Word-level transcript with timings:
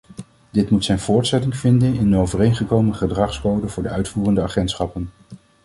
Dit 0.51 0.69
moet 0.69 0.85
zijn 0.85 0.99
voortzetting 0.99 1.57
vinden 1.57 1.93
in 1.93 2.11
de 2.11 2.17
overeengekomen 2.17 2.95
gedragscode 2.95 3.67
voor 3.69 3.83
de 3.83 3.89
uitvoerende 3.89 4.41
agentschappen. 4.41 5.09